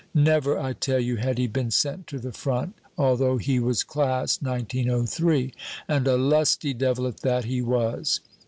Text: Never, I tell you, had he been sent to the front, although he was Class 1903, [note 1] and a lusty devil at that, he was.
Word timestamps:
Never, 0.15 0.57
I 0.59 0.73
tell 0.73 0.97
you, 0.99 1.17
had 1.17 1.37
he 1.37 1.45
been 1.45 1.69
sent 1.69 2.07
to 2.07 2.17
the 2.17 2.31
front, 2.31 2.73
although 2.97 3.37
he 3.37 3.59
was 3.59 3.83
Class 3.83 4.41
1903, 4.41 5.41
[note 5.41 5.53
1] 5.87 5.95
and 5.99 6.07
a 6.07 6.17
lusty 6.17 6.73
devil 6.73 7.05
at 7.05 7.17
that, 7.19 7.45
he 7.45 7.61
was. 7.61 8.19